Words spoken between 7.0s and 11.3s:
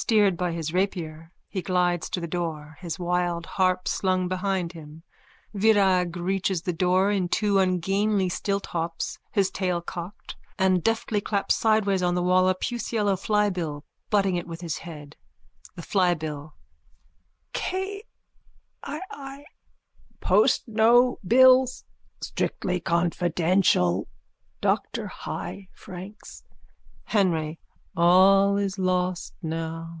in two ungainly stilthops, his tail cocked, and deftly